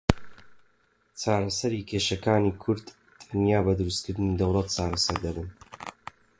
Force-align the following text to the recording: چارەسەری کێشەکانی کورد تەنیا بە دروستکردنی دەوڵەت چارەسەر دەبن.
چارەسەری 1.21 1.85
کێشەکانی 1.89 2.57
کورد 2.61 2.85
تەنیا 3.27 3.59
بە 3.65 3.73
دروستکردنی 3.79 4.37
دەوڵەت 4.39 4.67
چارەسەر 4.75 5.17
دەبن. 5.25 5.49